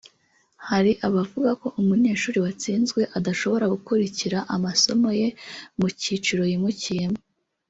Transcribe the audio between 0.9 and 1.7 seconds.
abavuga ko